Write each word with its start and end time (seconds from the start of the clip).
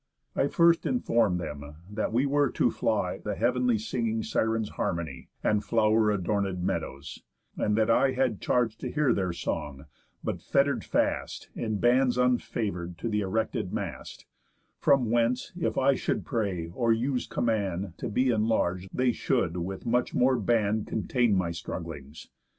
I 0.35 0.47
first 0.47 0.87
inform'd 0.87 1.39
them, 1.39 1.75
that 1.87 2.11
we 2.11 2.25
were 2.25 2.49
to 2.49 2.71
fly 2.71 3.19
The 3.19 3.35
heav'nly 3.35 3.77
singing 3.77 4.23
Sirens' 4.23 4.69
harmony, 4.69 5.29
And 5.43 5.63
flow'r 5.63 6.09
adorned 6.09 6.63
meadow; 6.63 7.01
and 7.55 7.75
that 7.77 7.91
I 7.91 8.13
Had 8.13 8.41
charge 8.41 8.75
to 8.77 8.89
hear 8.91 9.13
their 9.13 9.31
song, 9.31 9.85
but 10.23 10.41
fetter'd 10.41 10.83
fast 10.83 11.51
In 11.53 11.77
bands, 11.77 12.17
unfavour'd, 12.17 12.97
to 12.97 13.11
th' 13.11 13.21
erected 13.21 13.71
mast, 13.73 14.25
From 14.79 15.11
whence, 15.11 15.51
if 15.55 15.77
I 15.77 15.93
should 15.93 16.25
pray, 16.25 16.71
or 16.73 16.91
use 16.91 17.27
command, 17.27 17.93
To 17.99 18.09
be 18.09 18.29
enlarg'd, 18.31 18.89
they 18.91 19.11
should 19.11 19.57
with 19.57 19.85
much 19.85 20.15
more 20.15 20.39
band 20.39 20.87
Contain 20.87 21.35
my 21.35 21.51
strugglings. 21.51 22.27